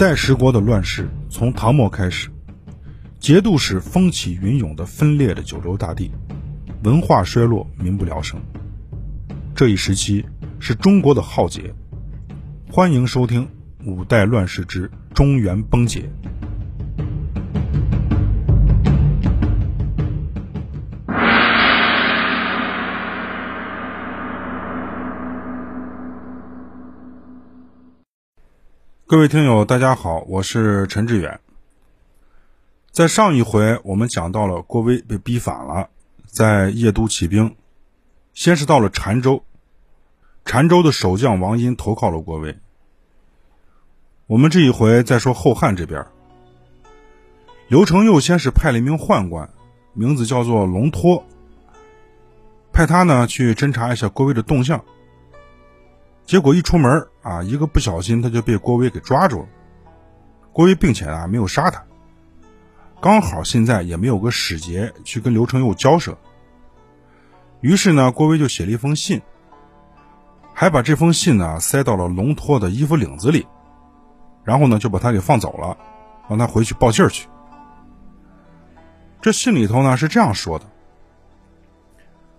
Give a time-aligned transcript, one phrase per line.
[0.00, 2.30] 五代十国的乱世从唐末开始，
[3.18, 6.10] 节度使风起云涌的分裂的九州大地，
[6.84, 8.40] 文化衰落，民不聊生。
[9.54, 10.24] 这一时期
[10.58, 11.74] 是中国的浩劫。
[12.72, 13.44] 欢迎收听
[13.84, 16.08] 《五代乱世之中原崩解》。
[29.10, 31.40] 各位听友，大家好，我是陈志远。
[32.92, 35.88] 在上一回，我们讲到了郭威被逼反了，
[36.26, 37.56] 在邺都起兵，
[38.34, 39.42] 先是到了澶州，
[40.44, 42.56] 澶州的守将王殷投靠了郭威。
[44.28, 46.06] 我们这一回再说后汉这边，
[47.66, 49.50] 刘承佑先是派了一名宦官，
[49.92, 51.24] 名字叫做龙托，
[52.72, 54.84] 派他呢去侦查一下郭威的动向。
[56.30, 59.48] 结果一出门啊，一个不小心他就被郭威给抓住了。
[60.52, 61.82] 郭威并且啊没有杀他，
[63.00, 66.16] 刚好现在也没有个使节去跟刘承佑交涉，
[67.60, 69.20] 于是呢，郭威就写了一封信，
[70.54, 73.44] 还把这封信呢塞到了龙托的衣服领子里，
[74.44, 75.76] 然后呢就把他给放走了，
[76.28, 77.28] 让他回去报信去。
[79.20, 80.66] 这信里头呢是这样说的：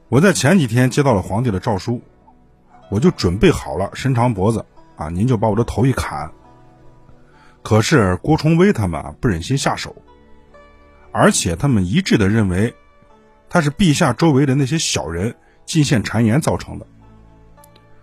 [0.08, 2.02] 我在前几天接到了皇帝的诏书。
[2.92, 4.66] 我就准备好了，伸长脖子
[4.97, 6.30] 啊，您就把我的头一砍。
[7.64, 9.95] 可是郭崇威他们啊不忍心下手，
[11.14, 12.75] 而且他们一致的认为，
[13.50, 16.86] 他是陛下周围的那些小人进献谗言造成的，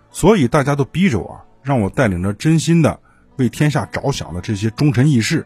[0.09, 2.99] 所以大家都逼着我，让我带领着真心的
[3.35, 5.45] 为天下着想的这些忠臣义士，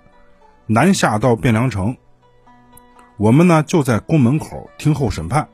[0.68, 1.98] 南下到汴梁城。
[3.18, 5.50] 我们呢就在宫门口听候审判。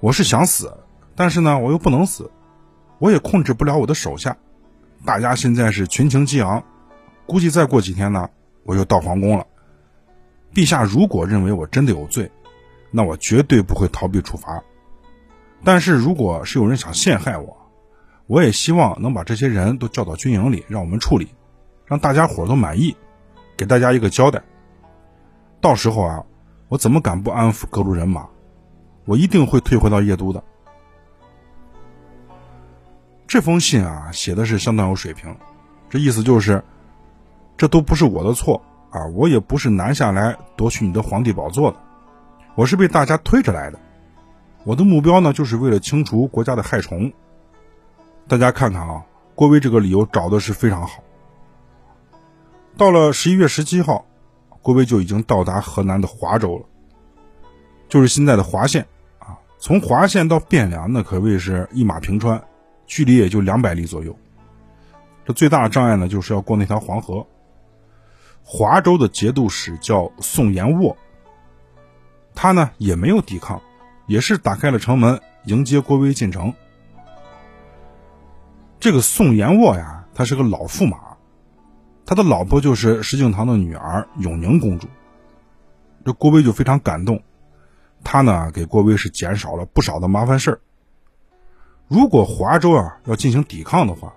[0.00, 0.72] 我是想死，
[1.14, 2.30] 但是呢我又不能死。
[2.98, 4.36] 我也控制不了我的手下，
[5.04, 6.62] 大家现在是群情激昂，
[7.26, 8.28] 估计再过几天呢，
[8.64, 9.46] 我就到皇宫了。
[10.52, 12.30] 陛下如果认为我真的有罪，
[12.90, 14.62] 那我绝对不会逃避处罚。
[15.62, 17.56] 但是如果是有人想陷害我，
[18.26, 21.28] 我也希望能把这些人都叫到军营里，让我们处理，
[21.86, 22.96] 让大家伙都满意，
[23.56, 24.42] 给大家一个交代。
[25.60, 26.24] 到时候啊，
[26.68, 28.28] 我怎么敢不安抚各路人马？
[29.04, 30.42] 我一定会退回到邺都的。
[33.28, 35.36] 这封信啊，写的是相当有水平，
[35.90, 36.64] 这意思就是，
[37.58, 41.76] 这都不是我的错啊，我也不是南下来夺取你的皇帝宝座的，
[42.54, 43.78] 我是被大家推着来的，
[44.64, 47.12] 我的目标呢，就是为了清除国家的害虫。
[48.26, 51.02] 大家看看啊，郭威这个理由找的是非常好。
[52.78, 54.06] 到了十一月十七号，
[54.62, 56.64] 郭威就已经到达河南的华州了，
[57.90, 58.86] 就是现在的华县
[59.18, 62.42] 啊，从华县到汴梁，那可谓是一马平川。
[62.88, 64.18] 距离也就两百里左右，
[65.24, 67.24] 这最大的障碍呢，就是要过那条黄河。
[68.42, 70.96] 华州的节度使叫宋延沃，
[72.34, 73.60] 他呢也没有抵抗，
[74.06, 76.54] 也是打开了城门迎接郭威进城。
[78.80, 80.98] 这个宋延沃呀，他是个老驸马，
[82.06, 84.88] 他的老婆就是石敬瑭的女儿永宁公主。
[86.06, 87.22] 这郭威就非常感动，
[88.02, 90.60] 他呢给郭威是减少了不少的麻烦事儿。
[91.88, 94.12] 如果华州啊要进行抵抗的话，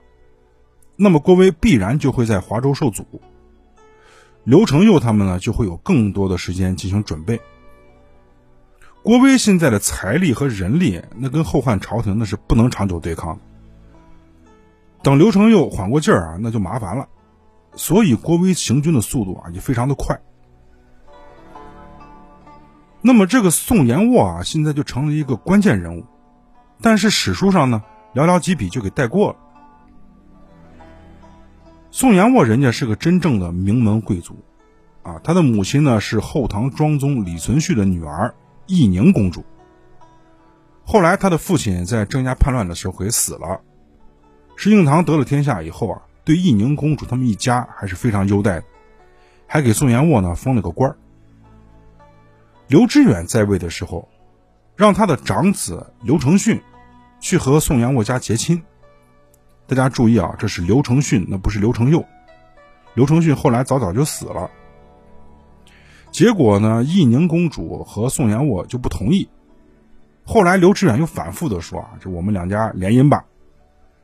[0.97, 3.05] 那么郭威必然就会在华州受阻，
[4.43, 7.39] 刘承佑他们呢就会有更多的时间进行准备。
[9.03, 13.41] 郭威现在的财力和人力，那跟后汉朝廷那是不能长久对抗的。
[15.01, 17.07] 等刘承佑缓过劲儿啊，那就麻烦了。
[17.75, 20.21] 所以郭威行军的速度啊也非常的快。
[23.01, 26.05] 那么这个宋延沃啊，现在就成了一个关键人物。
[26.81, 27.83] 但是史书上呢，
[28.13, 29.37] 寥寥几笔就给带过了。
[31.91, 34.35] 宋延沃人家是个真正的名门贵族，
[35.03, 38.33] 啊，他的母亲呢是后唐庄宗李存勖的女儿
[38.65, 39.45] 义宁公主。
[40.83, 43.61] 后来他的父亲在郑家叛乱的时候给死了，
[44.55, 48.63] 石敬瑭得了天下以后啊，对义宁公主他们一家还是非常优待的，
[49.45, 50.97] 还给宋延沃呢封了个官儿。
[52.67, 54.07] 刘知远在位的时候，
[54.75, 56.59] 让他的长子刘承训。
[57.21, 58.61] 去和宋延沃家结亲。
[59.67, 62.03] 大家注意啊，这是刘承训，那不是刘承佑。
[62.93, 64.51] 刘承训后来早早就死了。
[66.11, 69.29] 结果呢，义宁公主和宋延沃就不同意。
[70.25, 73.23] 后来刘知远又反复的说啊，这我们两家联姻吧。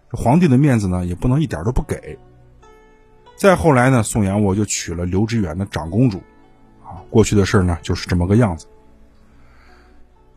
[0.10, 2.18] 这皇帝的面子呢，也不能一点都不给。
[3.36, 6.20] 再后来呢，宋延沃就娶了刘知远的长公主。
[6.86, 8.68] 啊，过去的事呢，就是这么个样子。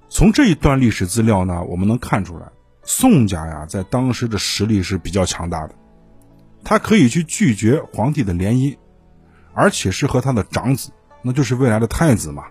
[0.09, 2.49] 从这一段历史资料呢，我们能看出来。
[2.83, 5.75] 宋家呀，在当时的实力是比较强大的，
[6.65, 8.77] 他可以去拒绝皇帝的联姻，
[9.55, 10.91] 而且是和他的长子，
[11.23, 12.45] 那就是未来的太子嘛。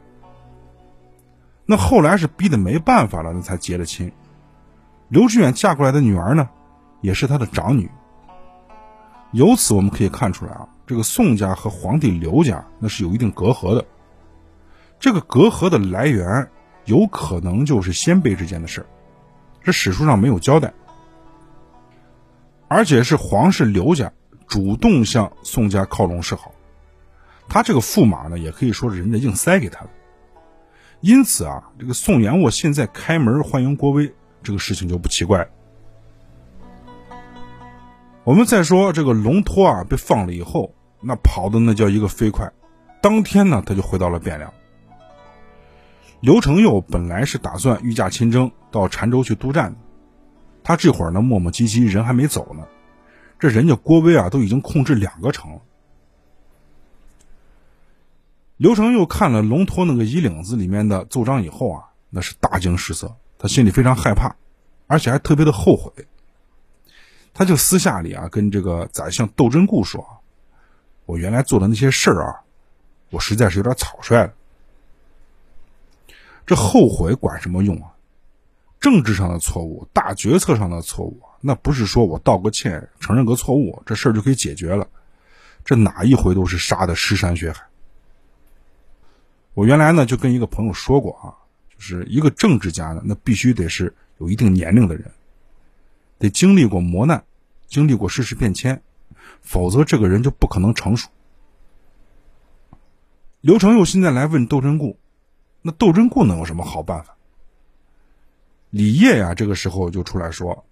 [1.65, 4.11] 那后来是逼得没办法了，那才结了亲。
[5.07, 6.49] 刘知远嫁过来的女儿呢，
[7.01, 7.89] 也是他的长女。
[9.31, 13.85] 由此我们可以看出来啊，这个宋家和皇帝刘家那是有一定隔阂的。
[14.99, 16.49] 这个隔阂的来源，
[16.85, 18.87] 有可能就是先辈之间的事儿
[19.63, 20.73] 这史书上没有交代。
[22.67, 24.11] 而且是皇室刘家
[24.47, 26.51] 主动向宋家靠拢示好，
[27.47, 29.89] 他这个驸马呢，也可以说是人家硬塞给他的。
[31.01, 34.13] 因此啊，这个宋延沃现在开门欢迎郭威，
[34.43, 35.49] 这个事情就不奇怪。
[38.23, 42.51] 我们再说这个龙托啊，被放了以后，那跑的那叫一个飞快，
[43.01, 44.53] 当天呢他就回到了汴梁。
[46.21, 49.77] 刘承佑本来是打算御驾亲征到澶州去督战的，
[50.63, 52.67] 他这会儿呢磨磨唧唧，人还没走呢，
[53.39, 55.61] 这人家郭威啊都已经控制两个城了。
[58.57, 64.35] 刘承佑看了龙托那个衣领子里面的奏章以后啊，那是大惊失色，他心里非常害怕，
[64.87, 66.05] 而且还特别的后悔。
[67.33, 70.05] 他就私下里啊跟这个宰相窦真固说
[71.07, 72.43] ：“我原来做的那些事儿啊，
[73.09, 74.33] 我实在是有点草率了。
[76.49, 77.93] 这后悔管什么用啊？
[78.79, 84.87] 政治上的错误、大决策上的错误，那不是说我道个歉、承认个错误，这事儿就可以解决了。
[85.63, 87.61] 这哪一回都是杀的尸山血海。”
[89.53, 91.37] 我原来呢就跟一个朋友说过啊，
[91.71, 95.05] 就是一个政治家呢，那必须得是有一定年龄的人，
[96.17, 97.23] 得经历过磨难，
[97.67, 98.81] 经历过世事变迁，
[99.43, 101.07] 否则这个人就不可能成熟。
[103.41, 104.97] 刘成佑现在来问窦成固，
[105.61, 107.15] 那窦真固能有什么好办法？
[108.69, 110.65] 李业呀，这个时候就出来说，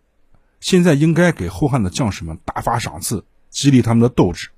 [0.59, 4.49] 现在应该给后汉的将士们大发赏赐，激励他们的斗志。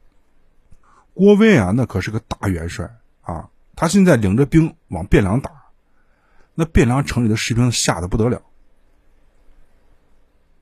[1.13, 3.49] 郭威啊，那可是个大元帅啊。
[3.75, 5.51] 他现在领着兵往汴梁打，
[6.53, 8.41] 那汴梁城里的士兵吓得不得了。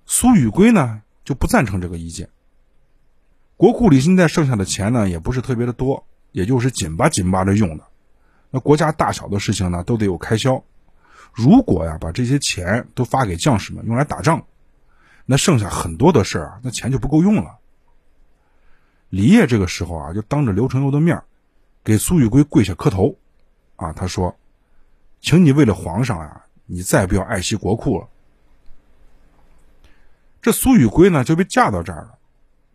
[0.05, 2.29] 苏宇圭呢就不赞成这个意见。
[3.55, 7.85] 国库里现在剩下的钱呢也不是特别的多，也就是紧巴紧巴着用的。
[8.49, 10.63] 那国家大小的事情呢都得有开销，
[11.33, 14.45] 如果呀把这些钱都发给将士们用来打仗，
[15.25, 17.57] 那剩下很多的事儿啊，那钱就不够用了。
[19.09, 21.21] 李业这个时候啊就当着刘承佑的面
[21.83, 23.15] 给苏玉圭跪下磕头，
[23.75, 24.35] 啊，他说
[25.21, 28.07] ：“请你为了皇上呀，你再不要爱惜国库了。”
[30.41, 32.17] 这苏玉圭呢就被架到这儿了，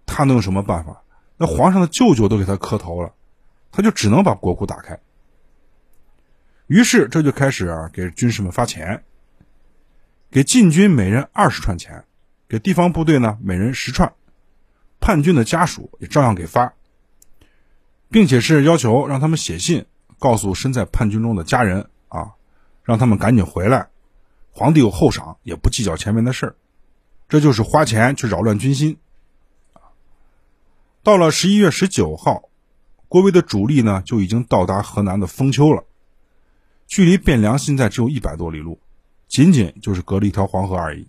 [0.04, 1.02] 他能有什么办法？
[1.38, 3.12] 那皇上的舅舅都给他磕头了，
[3.70, 4.98] 他就只能把国库打开。
[6.66, 9.04] 于是这就开始啊给军士们发钱，
[10.30, 12.04] 给禁军每人二十串钱，
[12.48, 14.12] 给地方部队呢每人十串，
[15.00, 16.74] 叛军的家属也照样给发。
[18.10, 19.86] 并且是要求让他们写信
[20.18, 22.32] 告诉身在叛军中的家人啊，
[22.82, 23.88] 让他们赶紧回来。
[24.50, 26.54] 皇帝有后赏，也不计较前面的事儿，
[27.26, 28.98] 这就是花钱去扰乱军心。
[31.02, 32.50] 到了十一月十九号，
[33.08, 35.84] 郭威的主力呢就已经到达河南的封丘了，
[36.92, 38.78] 距离汴梁现在只有一百多里路，
[39.26, 41.08] 仅仅就是隔了一条黄河而已。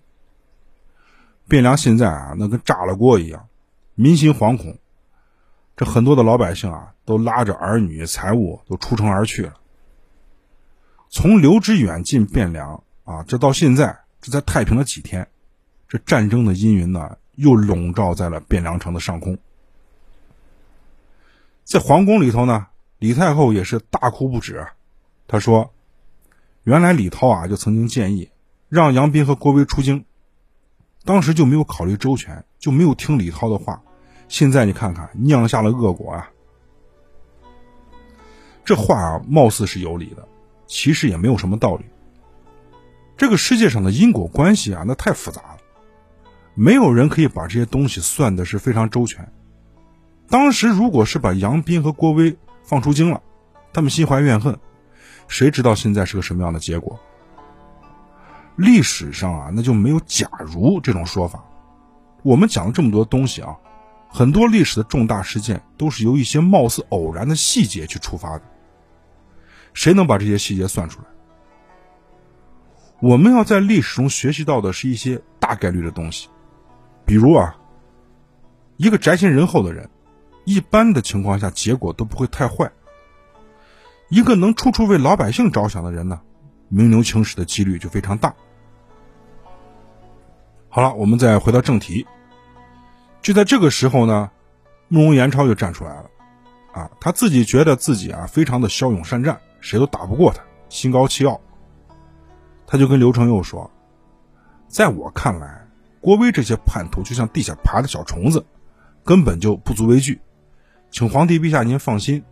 [1.50, 3.50] 汴梁现在啊，那跟炸了锅一样，
[3.93, 4.77] 民心惶恐。
[5.75, 9.55] 这很多的老百姓啊，都拉着儿女财物都出城而去了。
[11.10, 15.27] 从刘知远进汴梁啊，这到现在这才太平了几天，
[15.89, 19.38] 这战争的阴云呢，又笼罩在了汴梁城的上空。
[21.65, 22.67] 在皇宫里头呢，
[23.00, 24.65] 李太后也是大哭不止。
[25.34, 25.74] 他说
[26.62, 28.30] ：“原来李涛啊，就曾经建议
[28.70, 30.06] 让杨斌和郭威出京，
[31.06, 33.82] 当时就没有考虑周全，就没有听李涛的话。”
[34.30, 36.30] 现在你看看，酿下了恶果啊！
[38.63, 40.28] 这话啊，貌似是有理的，
[40.68, 41.86] 其实也没有什么道理。
[43.18, 45.58] 这个世界上的因果关系啊，那太复杂了，
[46.54, 49.34] 没有人可以把这些东西算的是非常周全。
[50.30, 53.24] 当时如果是把杨斌和郭威放出京了，
[53.74, 54.60] 他们心怀怨恨，
[55.27, 57.00] 谁知道现在是个什么样的结果？
[58.56, 61.44] 历史上啊，那就没有“假如”这种说法。
[62.22, 63.58] 我们讲了这么多东西啊。
[64.15, 68.44] 很多历史的重大事件都是由一些貌似偶然的细节去触发的。
[69.74, 71.06] 谁能把这些细节算出来？
[73.00, 76.30] 我们要在历史中学习到的是一些大概率的东西，
[77.08, 77.56] 比如啊，
[78.77, 79.89] 一个宅心仁厚的人，
[80.46, 82.68] 一般的情况下结果都不会太坏；
[84.10, 86.22] 一个能处处为老百姓着想的人呢，
[86.69, 88.33] 名留青史的几率就非常大。
[90.69, 92.05] 好了，我们再回到正题。
[93.22, 94.31] 就在这个时候呢，
[94.88, 96.10] 慕容延超就站出来了，
[96.74, 101.39] 啊，他自己觉得自己啊非常的骁勇善战，谁都打不过他，心高气傲。
[102.67, 103.72] 他就跟刘承佑说，
[104.67, 105.67] 在我看来，
[106.01, 108.45] 郭威这些叛徒就像地下爬的小虫子，
[109.03, 110.22] 根本就不足为惧，
[110.91, 112.24] 请皇帝陛下您放心，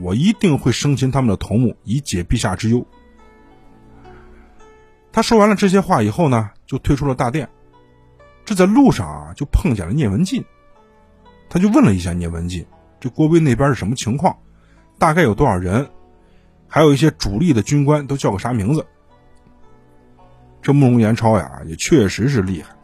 [0.00, 2.86] 我一定会生擒他们的头目，以解陛下之忧。
[5.12, 7.48] 他说完了这些话以后呢，就退出了大殿。
[8.44, 10.44] 这在路上啊，就碰见了聂文进，
[11.48, 12.66] 他就问了一下聂文进，
[13.00, 14.36] 这郭威那边是什么情况，
[14.98, 15.88] 大概有多少人，
[16.68, 18.84] 还有一些主力的军官都叫个啥名字。
[20.60, 22.74] 这慕容延超呀，也确实是厉害，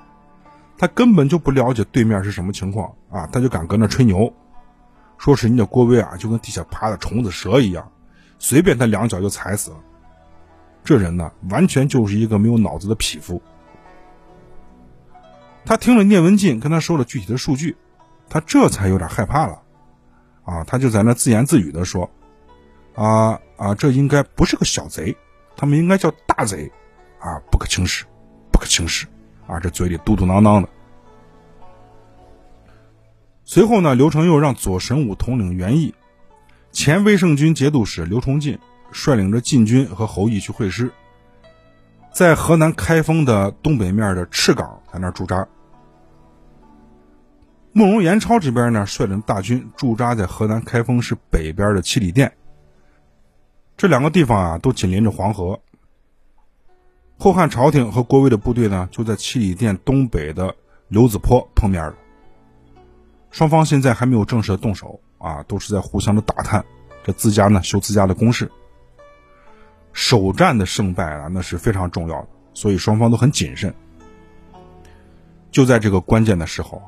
[0.79, 4.33] 他根本就不了解对面是什么情况啊，他就敢搁那吹牛，
[5.21, 7.87] 说是人家郭威啊，就跟地下爬的虫子蛇一样，
[8.39, 9.77] 随便他两脚就踩死了。
[10.83, 13.41] 这人呢，完全就是一个没有脑子的匹夫。
[15.67, 17.77] 他听了聂文进跟他说了具体的数据，
[18.31, 19.61] 他这才有点害怕了，
[20.43, 22.11] 啊，他就在那自言自语的说
[22.97, 25.15] ：“啊啊，这应该不是个小贼，
[25.55, 26.73] 他们应该叫大贼，
[27.19, 28.07] 啊，不可轻视，
[28.51, 29.07] 不可轻视，
[29.47, 30.69] 啊，这嘴里嘟嘟囔囔的。”
[33.53, 35.93] 随后呢，刘承佑让左神武统领元义，
[36.71, 38.57] 前威胜军节度使刘崇进
[38.93, 40.89] 率领着禁军和侯毅去会师。
[42.13, 45.49] 在河南开封的东北面的赤岗，在那驻扎。
[47.73, 52.33] 慕容延超这边呢，率领大军驻扎在河南开封市北边的七里店。
[53.77, 55.59] 这两个地方啊，都紧邻着黄河。
[57.19, 60.55] 后汉朝廷和国威的部队呢，就在七里店东北的
[60.87, 61.97] 刘子坡碰面了。
[63.31, 66.65] 双方现在还没有正式的动手啊，都是在互相的打探，
[67.05, 68.51] 这自家呢修自家的工事。
[69.93, 73.75] 首战的胜败啊，那是非常重要的，所以双方都很谨慎。
[75.51, 76.81] 就在这个关键的时候，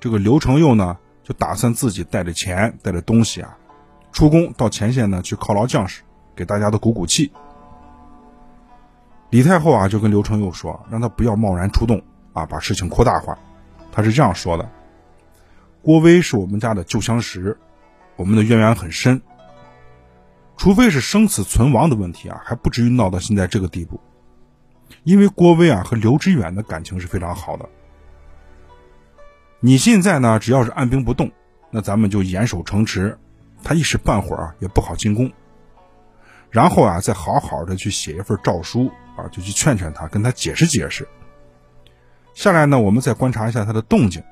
[0.00, 3.56] 这个刘承佑呢，就打算自己带着钱、带着东西啊，
[4.10, 6.02] 出宫到前线呢去犒劳将士，
[6.34, 7.30] 给大家都鼓鼓气。
[9.30, 13.38] 李太后啊，就跟刘承佑说，让他不要贸然出动啊，把事情扩大化。
[13.92, 14.68] 他是这样说的
[15.82, 17.56] ：“郭威是我们家的旧相识，
[18.16, 19.20] 我们的渊源很深。”
[20.56, 23.98] 除非是生死存亡的问题啊，还不至于闹到现在这个地步。
[25.04, 27.66] 因为郭威啊和刘知远的感情是非常好的。
[29.58, 31.30] 你现在呢，只要是按兵不动，
[31.70, 33.18] 那咱们就严守城池，
[33.64, 35.32] 他一时半会儿啊也不好进攻。
[36.50, 41.08] 然后啊，再好好的去写一份诏书啊，就去劝劝他，跟他解释解释。
[42.34, 44.22] 下来呢，我们再观察一下他的动静，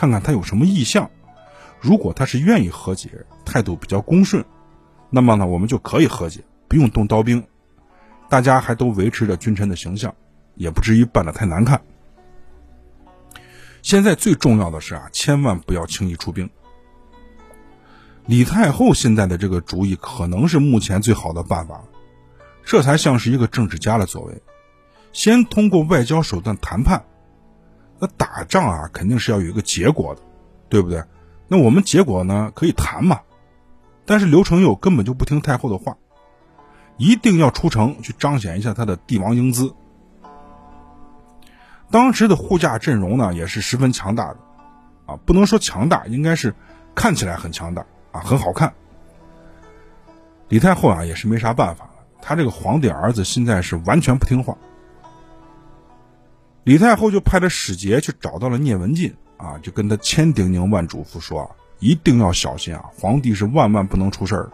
[0.00, 1.10] 看看他有什么意向。
[1.78, 3.10] 如果他是愿意和解，
[3.44, 4.42] 态度比较恭顺。
[5.10, 7.44] 那么呢，我们就可以和解，不用动刀兵，
[8.26, 10.14] 大家还都维持着君臣的形象，
[10.54, 11.78] 也不至于办得太难看。
[13.82, 16.48] 现在最重要的是啊，千万不要轻易出兵。
[18.24, 21.84] 李太后现在的这个主意可能是目前最好的办法了，
[22.64, 24.42] 这才像是一个政治家的作为，
[25.12, 27.04] 先通过外交手段谈判。
[28.00, 30.22] 那打仗啊，肯定是要有一个结果的，
[30.68, 31.04] 对不对？
[31.48, 33.20] 那我们结果呢，可以谈嘛。
[34.06, 35.96] 但是刘承佑根本就不听太后的话，
[36.96, 39.74] 一定要出城去彰显一下他的帝王英姿。
[41.90, 44.36] 当时的护驾阵容呢也是十分强大的，
[45.06, 46.54] 啊，不能说强大，应该是
[46.94, 48.72] 看起来很强大啊，很好看。
[50.48, 51.90] 李太后啊也是没啥办法，
[52.22, 54.56] 他这个皇帝儿子现在是完全不听话。
[56.64, 61.50] 李太后就派了使节去找到了聂文进啊，就跟他千叮咛万嘱咐说。
[61.82, 62.84] 一定要小心啊！
[62.94, 64.50] 皇帝是万万不能出事儿。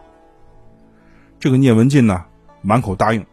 [1.41, 2.25] 这个聂文进呢，
[2.63, 3.27] 满口答应。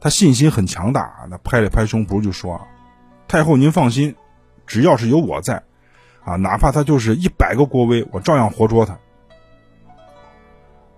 [0.00, 2.60] 他信心很强大啊，那拍了拍胸脯就说
[3.26, 4.14] ：“太后您放心，
[4.64, 5.60] 只要是有我在，
[6.24, 8.96] 啊，哪怕他就是一百个郭威，我照样活捉他。”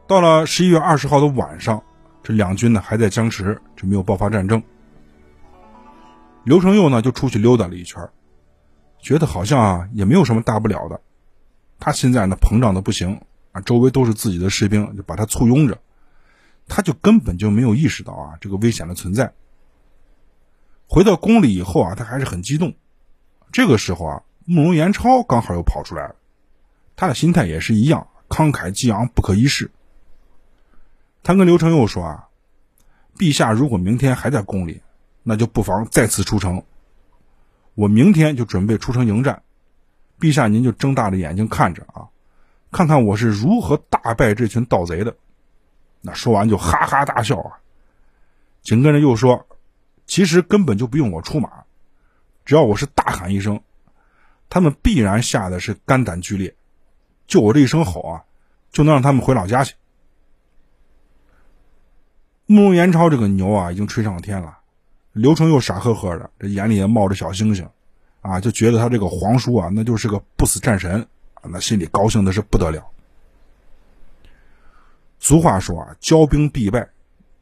[0.06, 1.82] 到了十一月二十号的晚上，
[2.22, 4.62] 这两军呢还在僵持，这没有爆发战争。
[6.44, 8.06] 刘承佑呢就出去溜达了一圈，
[9.00, 11.00] 觉得好像啊也没有什么大不了的。
[11.80, 13.20] 他现在呢膨胀的不行
[13.52, 15.78] 啊，周围都是自己的士兵，就把他簇拥着，
[16.68, 19.32] 他就根本就没有意识到啊这个危险的存在。
[20.86, 22.74] 回到宫里以后啊，他还是很激动。
[23.50, 26.14] 这个时候啊，慕容延超刚好又跑出来了，
[26.94, 29.70] 他的心态也是一样，慷慨激昂，不可一世。
[31.22, 32.28] 他跟刘承佑说啊
[33.16, 34.82] ：“陛下如果明天还在宫里，
[35.24, 36.62] 那就不妨再次出城。
[37.74, 39.42] 我明天就准备出城迎战。”
[40.20, 42.06] 陛下，您就睁大着眼睛看着啊，
[42.70, 45.14] 看看我是如何大败这群盗贼的。
[46.00, 47.58] 那说完就哈哈大笑啊，
[48.62, 49.44] 紧跟着又说
[50.06, 51.64] ：“其实根本就不用我出马，
[52.44, 53.60] 只要我是大喊一声，
[54.48, 56.54] 他们必然吓得是肝胆俱裂，
[57.26, 58.24] 就我这一声吼啊，
[58.70, 59.74] 就能让他们回老家去。
[62.46, 64.58] 慕容延超这个牛啊，已经吹上天了。
[65.14, 67.68] 刘成又傻呵呵的，这眼里也冒着小星星，
[68.20, 72.84] 啊，就觉得他这个皇叔啊，那就是个不死战神啊，那心里高兴的是不得了。
[75.20, 76.80] 俗话说啊，骄兵必败，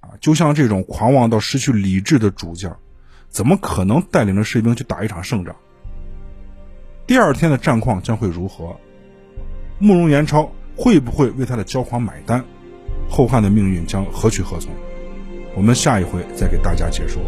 [0.00, 2.76] 啊，就像这种狂妄到失去理智的主将，
[3.30, 5.56] 怎么可能带领着士兵去打一场胜仗？
[7.06, 8.76] 第二天的战况将会如何？
[9.78, 12.44] 慕容延超会不会为他的骄狂买单？
[13.08, 14.70] 后汉的命运将何去何从？
[15.56, 17.22] 我们下一回再给大家解说。